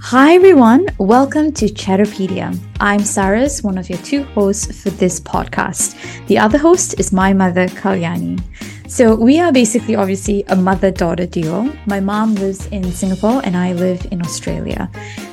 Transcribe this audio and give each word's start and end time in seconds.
Hi 0.00 0.34
everyone, 0.34 0.86
welcome 0.98 1.52
to 1.52 1.66
Chatterpedia. 1.66 2.56
I'm 2.80 3.00
Saras, 3.00 3.62
one 3.62 3.76
of 3.76 3.90
your 3.90 3.98
two 3.98 4.22
hosts 4.22 4.80
for 4.80 4.90
this 4.90 5.20
podcast. 5.20 5.96
The 6.28 6.38
other 6.38 6.56
host 6.56 6.98
is 6.98 7.12
my 7.12 7.32
mother, 7.32 7.66
Kalyani. 7.66 8.40
So 8.88 9.14
we 9.14 9.38
are 9.40 9.52
basically 9.52 9.96
obviously 9.96 10.44
a 10.48 10.56
mother-daughter 10.56 11.26
duo. 11.26 11.76
My 11.86 12.00
mom 12.00 12.36
lives 12.36 12.66
in 12.68 12.90
Singapore 12.90 13.42
and 13.44 13.56
I 13.56 13.72
live 13.72 14.06
in 14.10 14.22
Australia. 14.22 14.88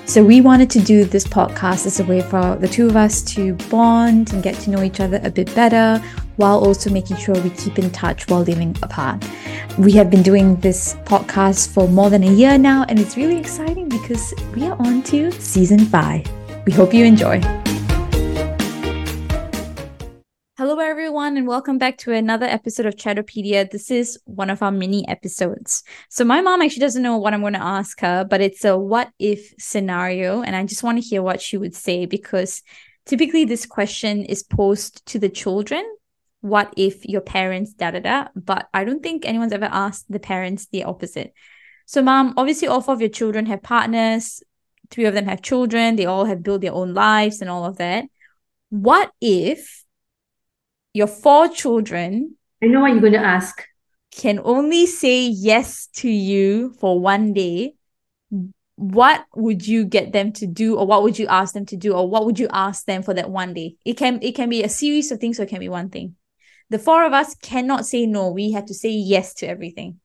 So 0.08 0.24
we 0.24 0.40
wanted 0.40 0.70
to 0.70 0.80
do 0.80 1.04
this 1.04 1.26
podcast 1.26 1.88
as 1.88 2.00
a 2.00 2.06
way 2.06 2.22
for 2.22 2.56
the 2.58 2.68
two 2.68 2.88
of 2.88 2.96
us 2.96 3.24
to 3.34 3.56
bond 3.72 4.32
and 4.34 4.44
get 4.44 4.54
to 4.62 4.70
know 4.70 4.84
each 4.84 5.00
other 5.00 5.20
a 5.24 5.32
bit 5.32 5.54
better 5.56 6.02
while 6.36 6.60
also 6.60 6.92
making 6.92 7.18
sure 7.18 7.34
we 7.42 7.50
keep 7.50 7.80
in 7.80 7.90
touch 7.90 8.30
while 8.30 8.42
living 8.42 8.78
apart. 8.84 9.26
We 9.80 9.94
have 9.94 10.12
been 10.12 10.22
doing 10.22 10.58
this 10.58 10.94
podcast 11.06 11.74
for 11.74 11.88
more 11.88 12.12
than 12.12 12.24
a 12.24 12.32
year 12.32 12.58
now, 12.58 12.86
and 12.88 13.00
it's 13.00 13.18
really 13.18 13.38
exciting 13.38 13.90
because 13.90 14.32
we 14.54 14.68
are 14.68 14.78
on 14.80 15.02
to 15.04 15.32
season 15.32 15.80
five. 15.80 16.24
We 16.66 16.72
hope 16.72 16.94
you 16.94 17.04
enjoy. 17.04 17.65
Everyone, 21.36 21.50
and 21.50 21.50
welcome 21.50 21.78
back 21.78 21.98
to 21.98 22.14
another 22.14 22.46
episode 22.46 22.86
of 22.86 22.96
Chatterpedia. 22.96 23.70
This 23.70 23.92
is 23.92 24.18
one 24.24 24.50
of 24.50 24.62
our 24.62 24.72
mini 24.72 25.06
episodes. 25.10 25.84
So, 26.10 26.24
my 26.24 26.40
mom 26.40 26.62
actually 26.62 26.80
doesn't 26.80 27.02
know 27.02 27.18
what 27.18 27.34
I'm 27.34 27.42
going 27.42 27.60
to 27.60 27.62
ask 27.62 28.00
her, 28.00 28.24
but 28.24 28.40
it's 28.40 28.64
a 28.64 28.78
what 28.78 29.10
if 29.20 29.54
scenario, 29.60 30.44
and 30.44 30.56
I 30.56 30.64
just 30.64 30.82
want 30.82 30.98
to 30.98 31.06
hear 31.06 31.22
what 31.22 31.42
she 31.42 31.58
would 31.58 31.76
say 31.76 32.06
because 32.06 32.62
typically 33.06 33.44
this 33.44 33.66
question 33.66 34.24
is 34.24 34.44
posed 34.44 35.06
to 35.08 35.20
the 35.20 35.28
children 35.28 35.84
what 36.40 36.74
if 36.78 37.04
your 37.06 37.22
parents 37.22 37.74
da 37.74 37.90
da 37.92 38.00
da 38.00 38.28
but 38.36 38.68
i 38.72 38.84
don't 38.84 39.02
think 39.02 39.26
anyone's 39.26 39.52
ever 39.52 39.70
asked 39.72 40.06
the 40.12 40.20
parents 40.20 40.68
the 40.72 40.84
opposite 40.84 41.34
so 41.88 42.04
mom 42.04 42.34
obviously 42.38 42.68
all 42.68 42.82
four 42.82 42.94
of 42.94 43.02
your 43.02 43.10
children 43.10 43.48
have 43.48 43.64
partners 43.64 44.44
three 44.92 45.06
of 45.06 45.16
them 45.16 45.26
have 45.26 45.42
children 45.42 45.96
they 45.96 46.06
all 46.06 46.26
have 46.26 46.44
built 46.44 46.62
their 46.62 46.74
own 46.74 46.94
lives 46.94 47.42
and 47.42 47.50
all 47.50 47.66
of 47.66 47.78
that 47.78 48.06
what 48.70 49.12
if 49.22 49.85
your 50.96 51.08
four 51.08 51.48
children 51.48 52.36
i 52.64 52.68
know 52.68 52.82
what 52.82 52.92
you're 52.92 53.02
going 53.02 53.14
to 53.14 53.20
ask 53.20 53.64
can 54.12 54.40
only 54.44 54.86
say 54.86 55.28
yes 55.28 55.88
to 55.88 56.10
you 56.10 56.74
for 56.80 57.00
one 57.00 57.34
day 57.34 57.74
what 58.78 59.24
would 59.36 59.66
you 59.66 59.86
get 59.86 60.12
them 60.12 60.32
to 60.32 60.48
do 60.48 60.76
or 60.76 60.86
what 60.86 61.04
would 61.04 61.18
you 61.18 61.28
ask 61.28 61.54
them 61.54 61.66
to 61.66 61.78
do 61.78 61.94
or 61.94 62.10
what 62.10 62.26
would 62.26 62.40
you 62.40 62.48
ask 62.52 62.86
them 62.86 63.04
for 63.04 63.14
that 63.14 63.30
one 63.30 63.54
day 63.54 63.76
it 63.86 63.96
can 63.96 64.20
it 64.22 64.36
can 64.36 64.50
be 64.50 64.64
a 64.64 64.70
series 64.70 65.12
of 65.12 65.20
things 65.20 65.40
or 65.40 65.44
it 65.44 65.50
can 65.50 65.60
be 65.60 65.70
one 65.70 65.90
thing 65.90 66.16
the 66.70 66.80
four 66.80 67.06
of 67.06 67.14
us 67.14 67.36
cannot 67.36 67.86
say 67.86 68.06
no. 68.06 68.32
We 68.32 68.52
have 68.52 68.66
to 68.66 68.74
say 68.74 68.90
yes 68.90 69.34
to 69.36 69.48
everything. 69.48 70.00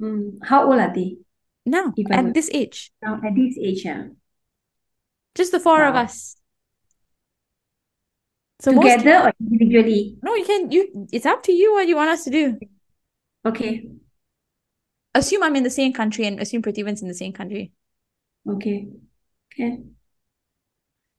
Mm, 0.00 0.38
how 0.42 0.66
old 0.66 0.80
are 0.80 0.92
they? 0.92 1.18
Now, 1.64 1.94
at 2.10 2.34
this 2.34 2.50
age. 2.52 2.90
Now, 3.00 3.20
at 3.24 3.34
this 3.36 3.56
age, 3.62 3.84
yeah. 3.84 4.08
Just 5.36 5.52
the 5.52 5.60
four 5.60 5.78
wow. 5.78 5.90
of 5.90 5.94
us. 5.94 6.36
So 8.62 8.70
together 8.70 9.18
most... 9.18 9.26
or 9.26 9.32
individually? 9.40 10.16
No, 10.22 10.36
you 10.36 10.44
can. 10.44 10.70
You. 10.70 11.08
It's 11.12 11.26
up 11.26 11.42
to 11.44 11.52
you 11.52 11.74
what 11.74 11.88
you 11.88 11.96
want 11.96 12.10
us 12.10 12.22
to 12.24 12.30
do. 12.30 12.58
Okay. 13.44 13.88
Assume 15.14 15.42
I'm 15.42 15.56
in 15.56 15.64
the 15.64 15.70
same 15.70 15.92
country 15.92 16.26
and 16.26 16.38
assume 16.38 16.62
Pratibhan's 16.62 17.02
in 17.02 17.08
the 17.08 17.14
same 17.14 17.32
country. 17.32 17.72
Okay. 18.48 18.86
Okay. 19.52 19.78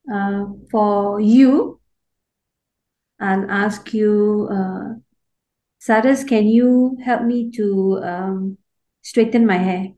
Uh, 0.08 0.46
for 0.72 1.20
you, 1.20 1.82
I'll 3.20 3.52
ask 3.52 3.94
you, 3.94 4.48
uh, 4.50 4.96
Saras, 5.84 6.26
can 6.26 6.48
you 6.48 6.98
help 7.04 7.24
me 7.24 7.52
to 7.52 8.00
um, 8.04 8.58
straighten 9.02 9.46
my 9.46 9.58
hair 9.58 9.92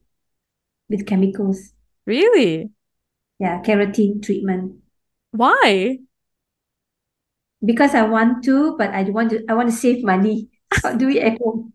with 0.90 1.06
chemicals? 1.06 1.74
Really? 2.08 2.72
Yeah, 3.40 3.62
keratin 3.62 4.24
treatment. 4.24 4.82
Why? 5.30 6.00
Because 7.66 7.96
I 7.96 8.04
want 8.04 8.44
to, 8.46 8.78
but 8.78 8.92
I 8.92 9.04
want 9.10 9.32
to. 9.32 9.44
I 9.50 9.54
want 9.54 9.70
to 9.70 9.76
save 9.76 10.04
money. 10.04 10.50
I'll 10.84 10.98
do 10.98 11.10
it 11.10 11.24
at 11.24 11.40
home. 11.42 11.74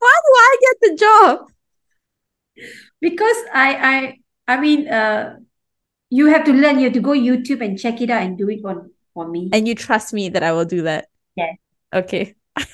Why 0.00 0.16
do 0.24 0.32
I 0.34 0.56
get 0.60 0.76
the 0.80 0.96
job? 0.96 1.50
Because 3.00 3.36
I, 3.52 3.74
I, 3.76 4.54
I 4.54 4.60
mean, 4.60 4.88
uh, 4.88 5.36
you 6.08 6.26
have 6.26 6.44
to 6.44 6.52
learn. 6.52 6.78
You 6.78 6.84
have 6.84 6.94
to 6.94 7.00
go 7.00 7.10
YouTube 7.10 7.64
and 7.64 7.78
check 7.78 8.00
it 8.00 8.10
out 8.10 8.22
and 8.22 8.36
do 8.36 8.48
it 8.48 8.60
for, 8.62 8.90
for 9.14 9.28
me. 9.28 9.50
And 9.52 9.68
you 9.68 9.74
trust 9.74 10.12
me 10.12 10.28
that 10.30 10.42
I 10.42 10.52
will 10.52 10.64
do 10.64 10.82
that? 10.82 11.08
Yeah. 11.36 11.52
Okay. 11.92 12.34
I 12.56 12.64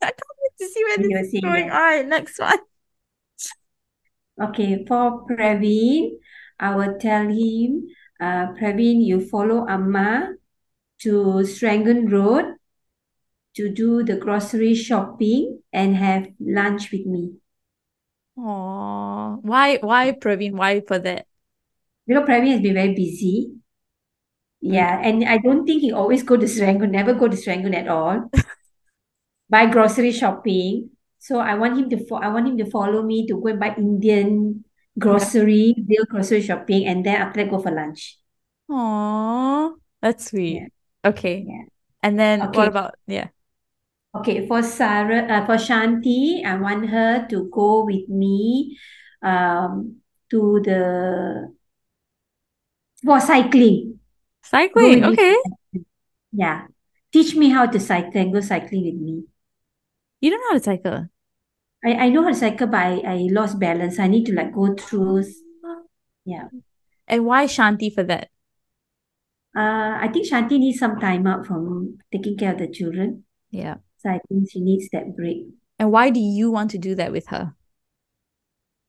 can't 0.00 0.36
wait 0.42 0.58
to 0.58 0.68
see 0.68 0.84
where 0.84 0.98
this 0.98 1.34
is 1.34 1.40
going. 1.40 1.70
All 1.70 1.80
right, 1.80 2.06
next 2.06 2.38
one. 2.38 2.58
Okay, 4.42 4.84
for 4.86 5.26
Praveen, 5.26 6.18
I 6.58 6.74
will 6.74 6.98
tell 6.98 7.28
him, 7.28 7.88
uh, 8.20 8.52
Praveen, 8.54 9.04
you 9.04 9.20
follow 9.20 9.66
Amma 9.68 10.34
to 11.00 11.44
Serangoon 11.44 12.10
Road 12.10 12.56
to 13.56 13.68
do 13.68 14.02
the 14.02 14.16
grocery 14.16 14.74
shopping 14.74 15.60
and 15.72 15.96
have 15.96 16.28
lunch 16.40 16.90
with 16.92 17.06
me. 17.06 17.34
Oh, 18.38 19.38
why, 19.42 19.78
why, 19.78 20.12
Praveen? 20.12 20.52
Why 20.52 20.80
for 20.80 20.98
that? 20.98 21.26
you 22.06 22.14
know, 22.14 22.22
Praveen 22.22 22.52
has 22.52 22.60
been 22.60 22.74
very 22.74 22.94
busy. 22.94 23.52
Yeah, 24.60 24.98
and 25.02 25.24
I 25.24 25.38
don't 25.38 25.66
think 25.66 25.82
he 25.82 25.92
always 25.92 26.22
go 26.22 26.36
to 26.36 26.46
Serangoon, 26.46 26.90
never 26.90 27.14
go 27.14 27.28
to 27.28 27.36
Serangoon 27.36 27.74
at 27.74 27.88
all. 27.88 28.30
buy 29.50 29.66
grocery 29.66 30.12
shopping. 30.12 30.90
So 31.18 31.38
I 31.38 31.54
want 31.54 31.78
him 31.78 31.90
to 31.90 32.06
fo- 32.06 32.22
I 32.22 32.28
want 32.28 32.48
him 32.48 32.58
to 32.58 32.70
follow 32.70 33.02
me 33.02 33.26
to 33.26 33.40
go 33.40 33.48
and 33.48 33.60
buy 33.60 33.74
Indian 33.76 34.64
grocery, 34.98 35.74
deal 35.74 36.04
grocery 36.08 36.42
shopping, 36.42 36.86
and 36.86 37.04
then 37.04 37.16
after 37.16 37.44
that 37.44 37.50
go 37.50 37.58
for 37.58 37.70
lunch. 37.70 38.18
Aww, 38.70 39.74
that's 40.02 40.30
sweet. 40.30 40.62
Yeah. 40.62 41.10
Okay. 41.10 41.44
Yeah. 41.46 41.64
And 42.02 42.18
then 42.18 42.42
okay. 42.42 42.58
what 42.58 42.68
about 42.68 42.94
yeah? 43.06 43.28
Okay, 44.16 44.46
for 44.48 44.62
Sarah, 44.62 45.28
uh, 45.28 45.44
for 45.44 45.56
Shanti, 45.60 46.44
I 46.44 46.56
want 46.56 46.88
her 46.88 47.26
to 47.28 47.50
go 47.52 47.84
with 47.84 48.08
me 48.08 48.78
um, 49.22 50.00
to 50.30 50.60
the 50.64 51.52
for 53.04 53.20
cycling. 53.20 54.00
Cycling, 54.42 55.04
okay. 55.04 55.36
Yeah. 56.32 56.66
Teach 57.12 57.34
me 57.34 57.50
how 57.50 57.66
to 57.66 57.78
cycle 57.78 58.20
and 58.20 58.32
go 58.32 58.40
cycling 58.40 58.84
with 58.84 58.94
me. 58.94 59.24
You 60.20 60.30
don't 60.30 60.40
know 60.40 60.48
how 60.48 60.58
to 60.58 60.64
cycle? 60.64 61.08
I, 61.84 61.92
I 61.92 62.08
know 62.08 62.22
how 62.22 62.30
to 62.30 62.34
cycle, 62.34 62.66
but 62.66 62.78
I, 62.78 63.00
I 63.04 63.28
lost 63.30 63.58
balance. 63.58 63.98
I 63.98 64.08
need 64.08 64.26
to 64.26 64.34
like 64.34 64.52
go 64.52 64.74
through. 64.74 65.24
Yeah. 66.24 66.48
And 67.06 67.24
why 67.24 67.46
Shanti 67.46 67.94
for 67.94 68.02
that? 68.04 68.30
Uh, 69.56 69.96
I 70.00 70.10
think 70.12 70.26
Shanti 70.26 70.58
needs 70.58 70.78
some 70.78 70.98
time 70.98 71.26
out 71.26 71.46
from 71.46 71.98
taking 72.12 72.36
care 72.36 72.52
of 72.52 72.58
the 72.58 72.68
children. 72.68 73.24
Yeah. 73.50 73.76
So 73.98 74.10
I 74.10 74.20
think 74.28 74.50
she 74.50 74.60
needs 74.60 74.88
that 74.92 75.16
break. 75.16 75.46
And 75.78 75.92
why 75.92 76.10
do 76.10 76.20
you 76.20 76.50
want 76.50 76.70
to 76.72 76.78
do 76.78 76.94
that 76.96 77.12
with 77.12 77.28
her? 77.28 77.54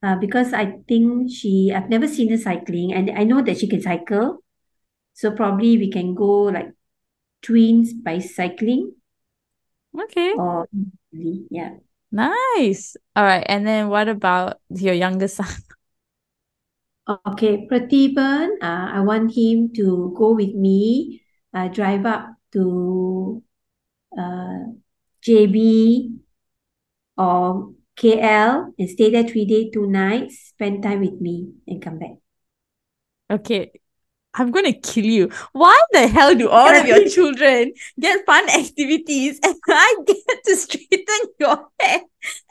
uh, 0.03 0.15
because 0.15 0.53
I 0.53 0.77
think 0.87 1.31
she 1.31 1.71
I've 1.73 1.89
never 1.89 2.07
seen 2.07 2.29
her 2.29 2.37
cycling 2.37 2.93
and 2.93 3.09
I 3.11 3.23
know 3.23 3.41
that 3.41 3.57
she 3.57 3.67
can 3.67 3.81
cycle. 3.81 4.43
So 5.13 5.31
probably 5.31 5.77
we 5.77 5.89
can 5.91 6.13
go 6.13 6.43
like 6.43 6.71
twins 7.41 7.93
by 7.93 8.19
cycling. 8.19 8.93
Okay. 9.99 10.33
Or 10.33 10.67
yeah. 11.49 11.77
Nice. 12.11 12.95
All 13.15 13.23
right. 13.23 13.45
And 13.47 13.67
then 13.67 13.89
what 13.89 14.07
about 14.07 14.59
your 14.69 14.93
younger 14.93 15.27
son? 15.27 15.47
Okay, 17.07 17.65
Pratibhan, 17.71 18.59
uh, 18.61 18.91
I 18.91 18.99
want 18.99 19.31
him 19.31 19.71
to 19.79 20.11
go 20.17 20.35
with 20.35 20.53
me, 20.53 21.23
uh, 21.53 21.69
drive 21.69 22.05
up 22.05 22.35
to 22.51 23.41
uh, 24.11 24.75
JB 25.23 26.19
or 27.17 27.71
KL 27.95 28.73
and 28.77 28.89
stay 28.89 29.09
there 29.09 29.23
three 29.23 29.45
days, 29.45 29.71
two 29.71 29.87
nights, 29.87 30.51
spend 30.51 30.83
time 30.83 30.99
with 30.99 31.21
me 31.21 31.53
and 31.65 31.81
come 31.81 31.97
back. 31.97 32.19
Okay. 33.31 33.71
I'm 34.33 34.51
gonna 34.51 34.73
kill 34.73 35.05
you. 35.05 35.31
Why 35.51 35.79
the 35.91 36.07
hell 36.07 36.35
do 36.35 36.49
all 36.49 36.69
of 36.69 36.85
your 36.85 37.09
children 37.15 37.73
get 37.99 38.25
fun 38.25 38.47
activities 38.49 39.39
and 39.43 39.55
I 39.71 39.95
get 40.05 40.43
to 40.45 40.55
straighten 40.55 41.21
your 41.39 41.67
hair? 41.79 41.99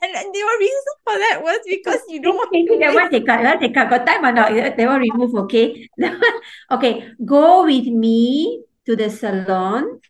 And, 0.03 0.13
and 0.17 0.29
the 0.35 0.43
reason 0.61 0.95
for 1.05 1.17
that 1.19 1.41
was 1.43 1.61
because 1.67 2.01
you 2.09 2.21
don't 2.21 2.37
want 2.37 2.53
to. 2.53 2.79
That 2.79 2.95
one 2.95 3.11
take 3.11 3.29
out, 3.29 3.61
take 3.61 3.77
out. 3.77 3.91
Got 3.91 4.07
time 4.07 4.25
or 4.25 4.33
not? 4.33 4.53
That 4.53 4.87
one 4.87 5.01
remove, 5.01 5.35
okay? 5.47 5.89
okay, 6.71 7.09
go 7.25 7.65
with 7.65 7.87
me 7.87 8.63
to 8.87 8.97
the 8.97 9.11
salon 9.11 10.01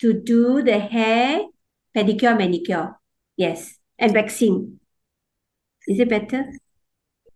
to 0.00 0.12
do 0.12 0.62
the 0.62 0.78
hair, 0.78 1.42
pedicure, 1.94 2.36
manicure. 2.36 2.96
Yes 3.36 3.78
and 3.98 4.14
waxing. 4.14 4.80
Is 5.86 6.00
it 6.00 6.08
better? 6.08 6.44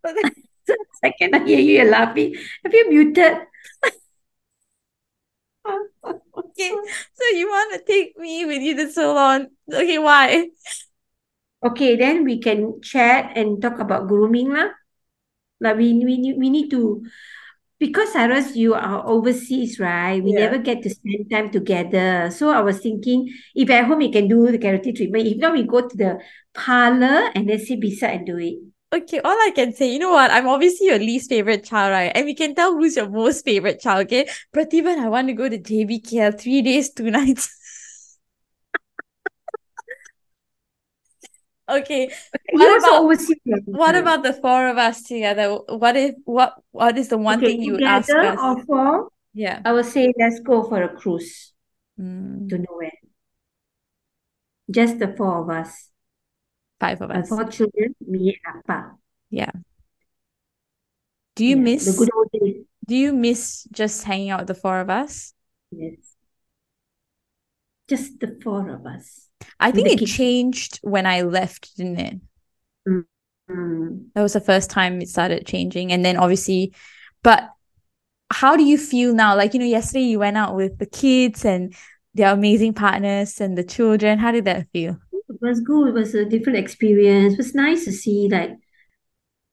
I 1.04 1.12
cannot 1.18 1.46
hear 1.46 1.58
you 1.58 1.82
You're 1.82 1.90
laughing. 1.90 2.34
Have 2.64 2.74
you 2.74 2.90
muted? 2.90 3.38
Okay, 6.58 6.74
so 7.14 7.24
you 7.38 7.46
want 7.46 7.70
to 7.78 7.84
take 7.86 8.18
me 8.18 8.44
with 8.44 8.58
you 8.60 8.74
to 8.74 8.90
salon? 8.90 9.46
Okay, 9.72 9.98
why? 9.98 10.50
Okay, 11.62 11.94
then 11.94 12.24
we 12.24 12.40
can 12.42 12.82
chat 12.82 13.30
and 13.38 13.62
talk 13.62 13.78
about 13.78 14.08
grooming 14.10 14.50
lah. 14.50 14.74
Like 15.62 15.78
we 15.78 15.94
we 16.02 16.18
need 16.18 16.34
we 16.34 16.50
need 16.50 16.66
to 16.74 17.06
because 17.78 18.10
Saras, 18.10 18.58
you 18.58 18.74
are 18.74 19.06
overseas, 19.06 19.78
right? 19.78 20.18
We 20.18 20.34
Yeah. 20.34 20.50
never 20.50 20.58
get 20.58 20.82
to 20.82 20.90
spend 20.90 21.30
time 21.30 21.54
together. 21.54 22.26
So 22.34 22.50
I 22.50 22.58
was 22.58 22.82
thinking, 22.82 23.30
if 23.54 23.70
at 23.70 23.86
home 23.86 24.02
you 24.02 24.10
can 24.10 24.26
do 24.26 24.50
the 24.50 24.58
keratin 24.58 24.98
treatment, 24.98 25.30
if 25.30 25.38
not 25.38 25.54
we 25.54 25.62
go 25.62 25.86
to 25.86 25.96
the 25.96 26.18
parlor 26.58 27.30
and 27.38 27.46
then 27.46 27.62
sit 27.62 27.78
beside 27.78 28.22
and 28.22 28.26
do 28.26 28.38
it. 28.38 28.58
Okay, 28.90 29.20
all 29.20 29.30
I 29.32 29.52
can 29.54 29.74
say, 29.74 29.92
you 29.92 29.98
know 29.98 30.12
what? 30.12 30.30
I'm 30.30 30.48
obviously 30.48 30.86
your 30.86 30.98
least 30.98 31.28
favorite 31.28 31.62
child, 31.64 31.92
right? 31.92 32.10
And 32.14 32.24
we 32.24 32.34
can 32.34 32.54
tell 32.54 32.72
who's 32.72 32.96
your 32.96 33.08
most 33.10 33.44
favorite 33.44 33.80
child, 33.80 34.06
okay? 34.06 34.26
Pratibha, 34.54 34.96
I 34.98 35.08
want 35.08 35.28
to 35.28 35.34
go 35.34 35.46
to 35.48 35.58
JBKL 35.58 36.40
three 36.40 36.62
days, 36.62 36.90
two 36.94 37.10
nights. 37.18 37.54
Okay, 41.68 42.10
What 42.52 42.78
about- 42.78 43.02
overseas. 43.02 43.36
what 43.66 43.94
about 43.94 44.22
the 44.22 44.32
four 44.32 44.68
of 44.68 44.78
us 44.78 45.02
together? 45.02 45.54
What 45.68 45.96
if 45.96 46.14
what 46.24 46.54
what 46.70 46.96
is 46.96 47.08
the 47.08 47.18
one 47.18 47.38
okay, 47.40 47.48
thing 47.48 47.62
you 47.62 47.72
would 47.72 47.82
ask 47.82 48.08
us? 48.08 48.38
or 48.40 48.64
four? 48.64 49.08
Yeah. 49.34 49.60
I 49.66 49.72
would 49.72 49.84
say 49.84 50.10
let's 50.18 50.40
go 50.40 50.62
for 50.64 50.82
a 50.82 50.88
cruise 50.88 51.52
Mm, 52.00 52.48
to 52.48 52.56
nowhere. 52.58 52.92
Just 54.70 54.98
the 54.98 55.08
four 55.08 55.42
of 55.42 55.50
us. 55.50 55.90
Five 56.80 57.00
of 57.00 57.10
us. 57.10 57.28
four 57.28 57.44
children, 57.44 57.94
me 58.06 58.38
and 58.44 58.62
Appa. 58.68 58.96
Do 61.34 61.44
you 61.44 61.56
Yeah, 61.56 61.62
miss 61.62 61.84
the 61.84 61.98
good 61.98 62.10
old 62.16 62.28
days. 62.32 62.64
do 62.86 62.96
you 62.96 63.12
miss 63.12 63.64
just 63.70 64.02
hanging 64.04 64.30
out 64.30 64.40
with 64.40 64.48
the 64.48 64.54
four 64.54 64.80
of 64.80 64.90
us? 64.90 65.34
Yes. 65.70 65.94
Just 67.88 68.20
the 68.20 68.38
four 68.42 68.68
of 68.70 68.84
us. 68.86 69.28
I 69.60 69.70
think 69.70 70.02
it 70.02 70.06
changed 70.06 70.80
when 70.82 71.06
I 71.06 71.22
left, 71.22 71.76
didn't 71.76 71.98
it? 72.00 72.20
Mm. 72.88 74.10
That 74.14 74.22
was 74.22 74.32
the 74.34 74.40
first 74.40 74.68
time 74.68 75.00
it 75.00 75.08
started 75.08 75.46
changing. 75.46 75.92
And 75.92 76.04
then 76.04 76.16
obviously, 76.16 76.74
but 77.22 77.48
how 78.30 78.56
do 78.56 78.62
you 78.64 78.76
feel 78.76 79.14
now? 79.14 79.36
Like, 79.36 79.54
you 79.54 79.60
know, 79.60 79.66
yesterday 79.66 80.04
you 80.04 80.18
went 80.18 80.36
out 80.36 80.54
with 80.54 80.78
the 80.78 80.86
kids 80.86 81.44
and 81.44 81.74
their 82.14 82.32
amazing 82.32 82.74
partners 82.74 83.40
and 83.40 83.56
the 83.56 83.64
children. 83.64 84.18
How 84.18 84.32
did 84.32 84.44
that 84.44 84.66
feel? 84.72 84.98
It 85.28 85.38
was 85.40 85.60
good. 85.60 85.88
It 85.88 85.94
was 85.94 86.14
a 86.14 86.24
different 86.24 86.58
experience. 86.58 87.34
It 87.34 87.38
was 87.38 87.54
nice 87.54 87.84
to 87.84 87.92
see 87.92 88.28
like 88.30 88.56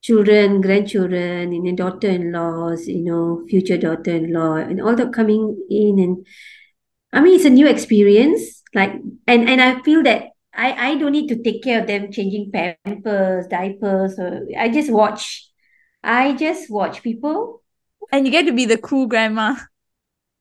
children, 0.02 0.62
grandchildren, 0.62 1.54
and 1.54 1.66
then 1.66 1.76
daughter-in-laws, 1.76 2.88
you 2.88 3.04
know, 3.04 3.44
future 3.50 3.78
daughter-in-law, 3.78 4.56
and 4.56 4.82
all 4.82 4.96
that 4.96 5.14
coming 5.14 5.58
in. 5.70 6.00
And 6.00 6.26
I 7.12 7.22
mean, 7.22 7.36
it's 7.36 7.46
a 7.46 7.50
new 7.50 7.68
experience. 7.68 8.62
Like, 8.74 8.94
and 9.28 9.50
and 9.50 9.62
I 9.62 9.82
feel 9.82 10.04
that 10.04 10.30
I 10.54 10.92
I 10.92 10.96
don't 10.96 11.12
need 11.12 11.28
to 11.30 11.42
take 11.42 11.64
care 11.64 11.82
of 11.82 11.88
them 11.88 12.12
changing 12.12 12.52
pampers, 12.52 13.48
diapers, 13.48 14.20
or 14.20 14.48
I 14.58 14.70
just 14.70 14.92
watch. 14.92 15.50
I 16.04 16.34
just 16.34 16.70
watch 16.70 17.02
people. 17.02 17.64
And 18.12 18.26
you 18.26 18.32
get 18.32 18.46
to 18.46 18.54
be 18.54 18.66
the 18.66 18.78
cool 18.78 19.08
grandma. 19.08 19.56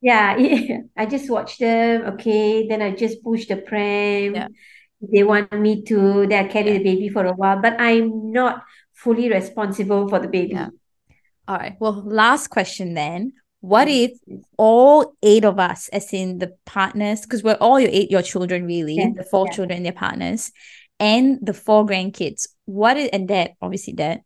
Yeah, 0.02 0.36
I 0.96 1.06
just 1.06 1.30
watch 1.30 1.58
them. 1.58 2.02
Okay, 2.14 2.68
then 2.68 2.82
I 2.82 2.90
just 2.90 3.22
push 3.22 3.46
the 3.46 3.56
pram. 3.56 4.34
Yeah. 4.34 4.48
They 5.12 5.22
want 5.22 5.52
me 5.52 5.82
to, 5.82 6.26
then 6.26 6.44
I 6.44 6.48
carry 6.48 6.72
Yeah. 6.72 6.78
the 6.78 6.84
baby 6.84 7.08
for 7.08 7.24
a 7.24 7.32
while, 7.32 7.60
but 7.60 7.80
I'm 7.80 8.32
not 8.32 8.64
fully 8.92 9.28
responsible 9.28 10.08
for 10.08 10.18
the 10.18 10.28
baby. 10.28 10.54
Yeah. 10.54 10.68
All 11.46 11.56
right. 11.56 11.76
Well, 11.80 12.02
last 12.04 12.48
question 12.48 12.94
then. 12.94 13.32
What 13.60 13.88
mm. 13.88 14.04
if 14.04 14.18
all 14.58 15.14
eight 15.22 15.44
of 15.44 15.58
us, 15.58 15.88
as 15.88 16.12
in 16.12 16.38
the 16.38 16.54
partners, 16.66 17.22
because 17.22 17.42
we're 17.42 17.54
all 17.54 17.80
your 17.80 17.90
eight, 17.92 18.10
your 18.10 18.22
children 18.22 18.66
really, 18.66 18.96
Yeah, 18.96 19.10
the 19.16 19.24
four 19.24 19.46
yeah. 19.46 19.52
children 19.52 19.82
their 19.82 19.92
partners, 19.92 20.52
and 21.00 21.38
the 21.40 21.54
four 21.54 21.86
grandkids. 21.86 22.46
What 22.66 22.96
is 22.96 23.08
and 23.12 23.26
dad, 23.26 23.54
obviously 23.62 23.94
dad. 23.94 24.22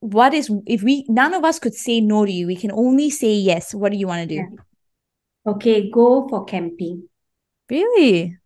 What 0.00 0.34
is 0.34 0.50
if 0.66 0.82
we 0.82 1.04
none 1.08 1.34
of 1.34 1.44
us 1.44 1.58
could 1.58 1.74
say 1.74 2.00
no 2.00 2.24
to 2.24 2.32
you, 2.32 2.46
we 2.46 2.56
can 2.56 2.72
only 2.72 3.10
say 3.10 3.34
yes. 3.34 3.74
What 3.74 3.92
do 3.92 3.98
you 3.98 4.06
want 4.06 4.28
to 4.28 4.36
do? 4.36 4.58
Okay, 5.46 5.90
go 5.90 6.28
for 6.28 6.44
camping. 6.44 7.08
Really? 7.70 8.36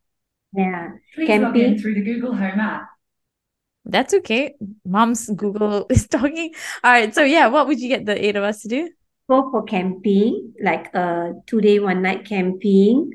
Yeah, 0.53 0.91
Please 1.15 1.39
log 1.39 1.57
in 1.57 1.77
camping. 1.77 1.79
through 1.79 1.95
the 1.95 2.03
Google 2.03 2.35
Home 2.35 2.61
app. 2.61 2.89
That's 3.85 4.15
okay. 4.15 4.55
Mom's 4.85 5.29
Google 5.31 5.87
is 5.91 6.07
talking. 6.07 6.53
All 6.85 6.93
right. 6.93 7.15
So 7.15 7.23
yeah, 7.25 7.49
what 7.49 7.67
would 7.67 7.81
you 7.81 7.89
get 7.89 8.07
the 8.07 8.23
eight 8.25 8.37
of 8.37 8.45
us 8.45 8.63
to 8.63 8.69
do? 8.69 8.91
Go 9.29 9.51
for 9.51 9.63
camping, 9.65 10.53
like 10.63 10.93
a 10.95 11.33
two 11.47 11.61
day, 11.61 11.79
one 11.79 12.03
night 12.03 12.25
camping. 12.27 13.11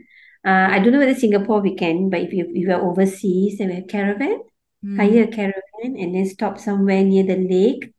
Uh, 0.46 0.68
I 0.72 0.80
don't 0.80 0.94
know 0.94 1.00
whether 1.00 1.14
Singapore 1.16 1.62
we 1.62 1.76
can, 1.76 2.10
but 2.10 2.22
if 2.22 2.34
you 2.34 2.46
if 2.46 2.56
you're 2.56 2.82
overseas, 2.82 3.58
then 3.58 3.70
we 3.70 3.76
have 3.76 3.88
caravan. 3.88 4.42
Hmm. 4.84 4.98
hire 5.00 5.24
a 5.24 5.28
caravan 5.28 5.98
and 5.98 6.16
then 6.16 6.26
stop 6.26 6.60
somewhere 6.60 7.04
near 7.04 7.24
the 7.24 7.36
lake, 7.36 7.94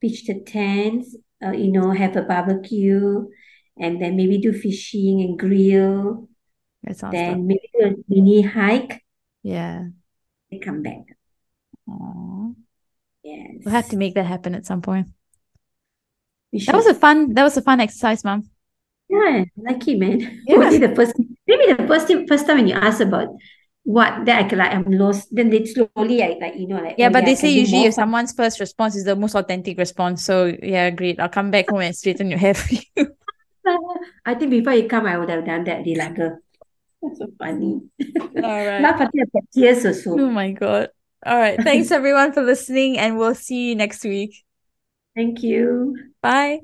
pitch 0.00 0.26
the 0.26 0.40
tents, 0.40 1.16
uh, 1.44 1.50
you 1.50 1.70
know, 1.72 1.90
have 1.90 2.16
a 2.16 2.22
barbecue, 2.22 3.26
and 3.78 4.00
then 4.00 4.16
maybe 4.16 4.38
do 4.38 4.52
fishing 4.52 5.20
and 5.20 5.38
grill, 5.38 6.28
That 6.84 6.96
sounds 6.98 7.12
good. 7.12 7.20
then 7.20 7.46
maybe 7.46 7.68
do 7.78 7.86
a 7.86 7.94
mini 8.08 8.42
hike 8.42 9.02
Yeah. 9.42 9.86
and 10.50 10.62
come 10.62 10.82
back. 10.82 11.16
Aw. 11.88 12.50
Yes. 13.22 13.62
We'll 13.64 13.74
have 13.74 13.88
to 13.90 13.96
make 13.96 14.14
that 14.14 14.26
happen 14.26 14.54
at 14.54 14.66
some 14.66 14.82
point. 14.82 15.08
That 16.66 16.74
was 16.74 16.86
a 16.86 16.94
fun. 16.94 17.34
That 17.34 17.44
was 17.44 17.56
a 17.56 17.62
fun 17.62 17.80
exercise, 17.80 18.24
Mom. 18.24 18.50
Yeah, 19.08 19.44
lucky 19.56 19.96
man. 19.96 20.42
Yeah. 20.46 20.56
Only 20.56 20.78
the 20.78 20.94
first, 20.94 21.14
maybe 21.46 21.72
the 21.72 21.86
first 21.86 22.08
time, 22.08 22.26
first 22.26 22.46
time 22.46 22.56
when 22.58 22.68
you 22.68 22.74
ask 22.74 23.00
about 23.00 23.28
what, 23.84 24.24
then 24.26 24.44
I 24.44 24.48
can 24.48 24.58
like 24.58 24.72
I'm 24.72 24.84
lost. 24.90 25.28
Then 25.32 25.50
they 25.50 25.64
slowly, 25.64 26.22
I 26.22 26.36
like 26.40 26.56
you 26.56 26.66
know, 26.66 26.76
like 26.80 26.96
Yeah, 26.98 27.08
oh 27.08 27.10
but 27.10 27.24
they 27.24 27.32
I 27.32 27.34
say 27.34 27.50
usually 27.50 27.84
if 27.84 27.94
someone's 27.94 28.32
first 28.32 28.60
response 28.60 28.96
is 28.96 29.04
the 29.04 29.16
most 29.16 29.34
authentic 29.34 29.78
response. 29.78 30.24
So 30.24 30.52
yeah, 30.62 30.90
great. 30.90 31.20
I'll 31.20 31.28
come 31.28 31.50
back 31.50 31.70
home 31.70 31.80
and 31.80 31.96
straighten 31.96 32.28
your 32.28 32.38
hair 32.38 32.54
for 32.54 32.74
you. 32.74 33.16
I 34.26 34.34
think 34.34 34.50
before 34.50 34.74
you 34.74 34.88
come, 34.88 35.06
I 35.06 35.16
would 35.16 35.30
have 35.30 35.44
done 35.46 35.64
that. 35.64 35.84
They 35.84 35.94
like, 35.94 36.18
that's 37.02 37.18
so 37.18 37.26
funny. 37.38 37.80
All 38.20 38.66
right. 38.66 38.82
Laugh 38.82 39.00
until 39.00 39.42
tears 39.52 39.84
also. 39.84 40.18
Oh 40.18 40.30
my 40.30 40.52
god. 40.52 40.90
All 41.24 41.38
right. 41.38 41.60
Thanks 41.62 41.90
everyone 41.90 42.32
for 42.32 42.42
listening, 42.42 42.98
and 42.98 43.18
we'll 43.18 43.34
see 43.34 43.68
you 43.68 43.74
next 43.74 44.04
week. 44.04 44.44
Thank 45.14 45.42
you. 45.42 45.96
Bye. 46.22 46.60